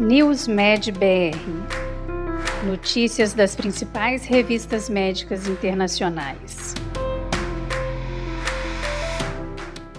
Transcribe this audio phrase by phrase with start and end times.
[0.00, 1.36] NewsMed BR
[2.64, 6.72] Notícias das principais revistas médicas internacionais.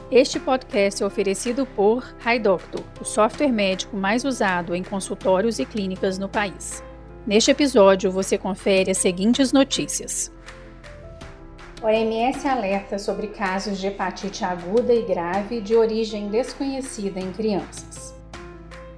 [0.09, 6.17] Este podcast é oferecido por HiDoctor, o software médico mais usado em consultórios e clínicas
[6.17, 6.81] no país.
[7.27, 10.31] Neste episódio, você confere as seguintes notícias.
[11.83, 18.17] OMS alerta sobre casos de hepatite aguda e grave de origem desconhecida em crianças.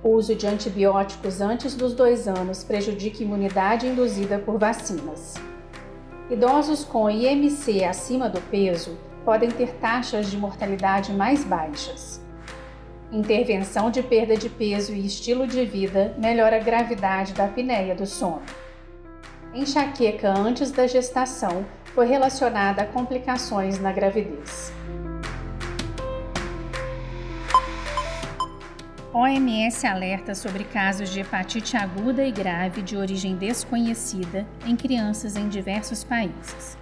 [0.03, 5.35] Uso de antibióticos antes dos dois anos prejudica a imunidade induzida por vacinas.
[6.27, 12.19] Idosos com IMC acima do peso podem ter taxas de mortalidade mais baixas.
[13.11, 18.07] Intervenção de perda de peso e estilo de vida melhora a gravidade da apneia do
[18.07, 18.41] sono.
[19.53, 21.63] Enxaqueca antes da gestação
[21.93, 24.71] foi relacionada a complicações na gravidez.
[29.21, 35.47] OMS alerta sobre casos de hepatite aguda e grave de origem desconhecida em crianças em
[35.47, 36.75] diversos países.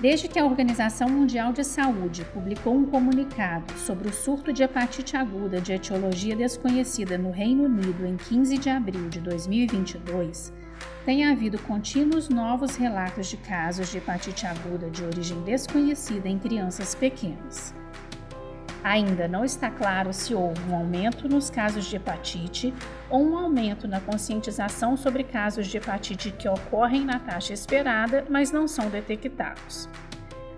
[0.00, 5.16] Desde que a Organização Mundial de Saúde publicou um comunicado sobre o surto de hepatite
[5.16, 10.52] aguda de etiologia desconhecida no Reino Unido em 15 de abril de 2022,
[11.04, 16.96] tem havido contínuos novos relatos de casos de hepatite aguda de origem desconhecida em crianças
[16.96, 17.72] pequenas.
[18.84, 22.74] Ainda não está claro se houve um aumento nos casos de hepatite
[23.08, 28.52] ou um aumento na conscientização sobre casos de hepatite que ocorrem na taxa esperada, mas
[28.52, 29.88] não são detectados.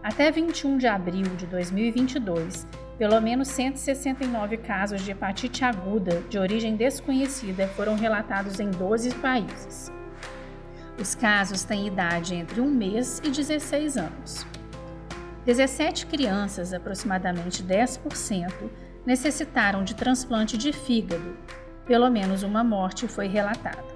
[0.03, 2.67] Até 21 de abril de 2022,
[2.99, 9.93] pelo menos 169 casos de hepatite aguda de origem desconhecida foram relatados em 12 países.
[10.99, 14.56] Os casos têm idade entre 1 mês e 16 anos.
[15.47, 18.53] 17 crianças, aproximadamente 10%,
[19.07, 21.37] necessitaram de transplante de fígado.
[21.87, 23.95] Pelo menos uma morte foi relatada.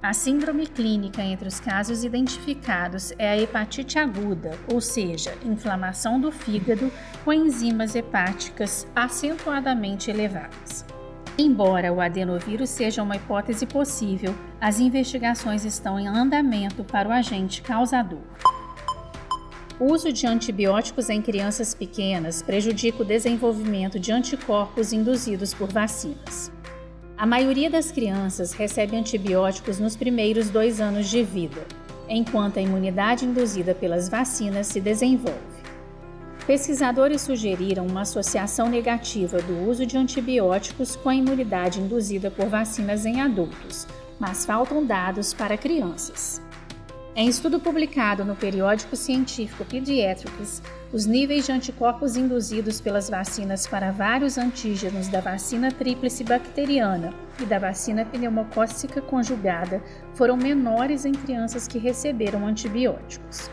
[0.00, 6.30] A síndrome clínica entre os casos identificados é a hepatite aguda, ou seja, inflamação do
[6.30, 6.92] fígado
[7.24, 10.84] com enzimas hepáticas acentuadamente elevadas.
[11.36, 17.62] Embora o adenovírus seja uma hipótese possível, as investigações estão em andamento para o agente
[17.62, 18.22] causador.
[19.80, 26.52] O uso de antibióticos em crianças pequenas prejudica o desenvolvimento de anticorpos induzidos por vacinas.
[27.16, 31.66] A maioria das crianças recebe antibióticos nos primeiros dois anos de vida,
[32.08, 35.40] enquanto a imunidade induzida pelas vacinas se desenvolve.
[36.46, 43.06] Pesquisadores sugeriram uma associação negativa do uso de antibióticos com a imunidade induzida por vacinas
[43.06, 43.86] em adultos,
[44.18, 46.42] mas faltam dados para crianças.
[47.14, 53.92] Em estudo publicado no periódico científico Pediatrics, os níveis de anticorpos induzidos pelas vacinas para
[53.92, 59.82] vários antígenos da vacina tríplice bacteriana e da vacina pneumocócica conjugada
[60.14, 63.50] foram menores em crianças que receberam antibióticos.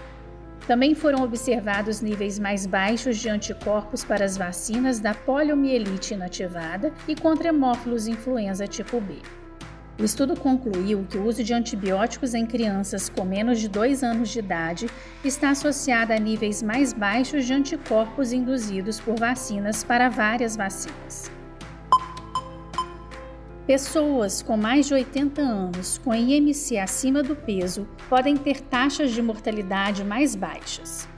[0.66, 7.14] Também foram observados níveis mais baixos de anticorpos para as vacinas da poliomielite inativada e
[7.14, 9.18] contra hemófilos influenza tipo B.
[10.00, 14.30] O estudo concluiu que o uso de antibióticos em crianças com menos de 2 anos
[14.30, 14.88] de idade
[15.26, 21.30] está associado a níveis mais baixos de anticorpos induzidos por vacinas para várias vacinas.
[23.68, 29.22] Pessoas com mais de 80 anos com IMC acima do peso podem ter taxas de
[29.22, 31.10] mortalidade mais baixas.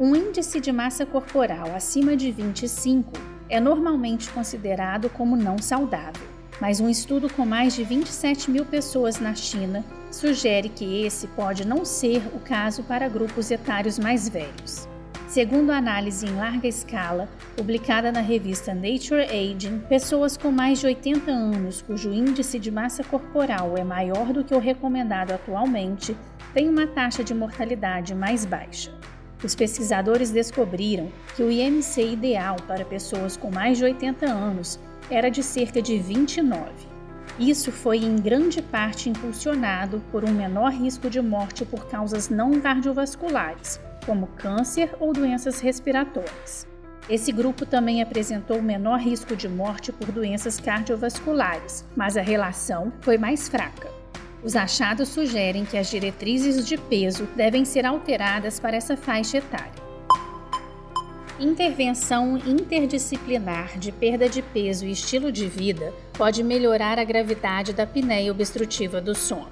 [0.00, 3.12] Um índice de massa corporal acima de 25
[3.50, 9.18] é normalmente considerado como não saudável mas um estudo com mais de 27 mil pessoas
[9.18, 14.88] na China sugere que esse pode não ser o caso para grupos etários mais velhos.
[15.26, 20.86] Segundo a análise em larga escala, publicada na revista Nature Aging, pessoas com mais de
[20.86, 26.16] 80 anos cujo índice de massa corporal é maior do que o recomendado atualmente
[26.52, 28.92] têm uma taxa de mortalidade mais baixa.
[29.42, 35.30] Os pesquisadores descobriram que o IMC ideal para pessoas com mais de 80 anos era
[35.30, 36.70] de cerca de 29.
[37.38, 42.60] Isso foi em grande parte impulsionado por um menor risco de morte por causas não
[42.60, 46.66] cardiovasculares, como câncer ou doenças respiratórias.
[47.08, 53.18] Esse grupo também apresentou menor risco de morte por doenças cardiovasculares, mas a relação foi
[53.18, 53.90] mais fraca.
[54.42, 59.89] Os achados sugerem que as diretrizes de peso devem ser alteradas para essa faixa etária.
[61.40, 67.84] Intervenção interdisciplinar de perda de peso e estilo de vida pode melhorar a gravidade da
[67.84, 69.48] apneia obstrutiva do sono.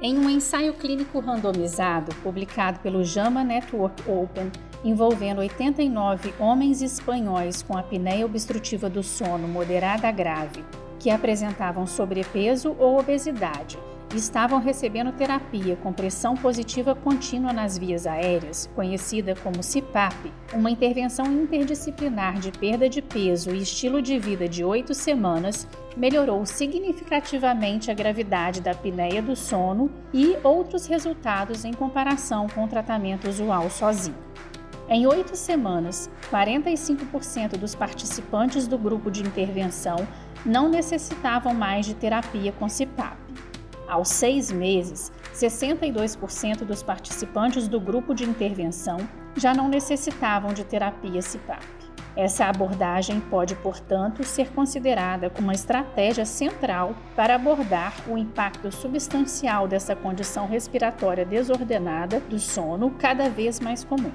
[0.00, 4.50] Em um ensaio clínico randomizado publicado pelo JAMA Network Open,
[4.82, 10.64] envolvendo 89 homens espanhóis com apneia obstrutiva do sono moderada a grave
[10.98, 13.78] que apresentavam sobrepeso ou obesidade
[14.16, 21.26] estavam recebendo terapia com pressão positiva contínua nas vias aéreas, conhecida como CPAP, uma intervenção
[21.26, 27.94] interdisciplinar de perda de peso e estilo de vida de oito semanas, melhorou significativamente a
[27.94, 34.26] gravidade da apneia do sono e outros resultados em comparação com o tratamento usual sozinho.
[34.88, 39.96] Em oito semanas, 45% dos participantes do grupo de intervenção
[40.44, 43.25] não necessitavam mais de terapia com CPAP.
[43.88, 48.96] Aos seis meses, 62% dos participantes do grupo de intervenção
[49.36, 51.64] já não necessitavam de terapia CPAP.
[52.16, 59.68] Essa abordagem pode, portanto, ser considerada como uma estratégia central para abordar o impacto substancial
[59.68, 64.12] dessa condição respiratória desordenada do sono cada vez mais comum.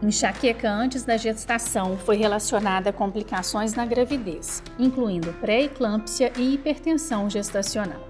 [0.00, 8.06] Enxaqueca antes da gestação foi relacionada a complicações na gravidez, incluindo pré-eclâmpsia e hipertensão gestacional.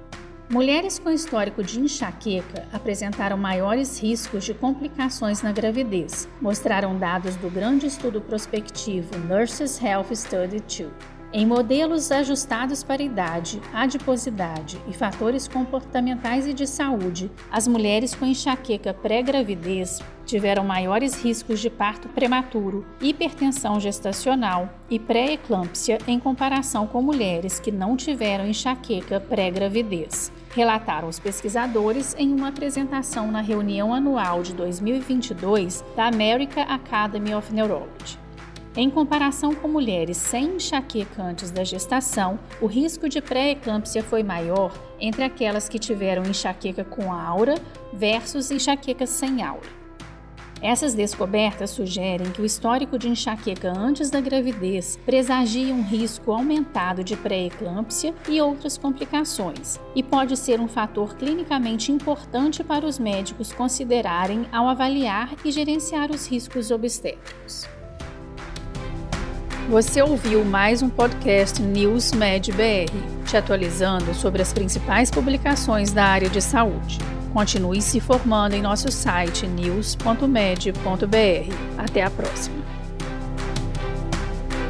[0.51, 7.49] Mulheres com histórico de enxaqueca apresentaram maiores riscos de complicações na gravidez, mostraram dados do
[7.49, 10.91] grande estudo prospectivo Nurses Health Study 2.
[11.33, 18.27] Em modelos ajustados para idade, adiposidade e fatores comportamentais e de saúde, as mulheres com
[18.27, 27.01] enxaqueca pré-gravidez tiveram maiores riscos de parto prematuro, hipertensão gestacional e pré-eclâmpsia em comparação com
[27.01, 34.43] mulheres que não tiveram enxaqueca pré-gravidez, relataram os pesquisadores em uma apresentação na reunião anual
[34.43, 38.19] de 2022 da American Academy of Neurology.
[38.77, 44.73] Em comparação com mulheres sem enxaqueca antes da gestação, o risco de pré-eclâmpsia foi maior
[45.01, 47.55] entre aquelas que tiveram enxaqueca com aura
[47.95, 49.88] versus enxaqueca sem aura.
[50.61, 57.05] Essas descobertas sugerem que o histórico de enxaqueca antes da gravidez presagia um risco aumentado
[57.05, 63.53] de pré-eclâmpsia e outras complicações, e pode ser um fator clinicamente importante para os médicos
[63.53, 67.69] considerarem ao avaliar e gerenciar os riscos obstétricos.
[69.69, 76.05] Você ouviu mais um podcast News Med BR, te atualizando sobre as principais publicações da
[76.05, 76.99] área de saúde.
[77.33, 81.55] Continue se formando em nosso site news.med.br.
[81.77, 82.57] Até a próxima.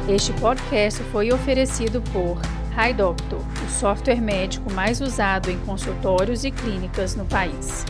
[0.07, 2.39] Este podcast foi oferecido por
[2.75, 7.85] HiDoctor, o software médico mais usado em consultórios e clínicas no país.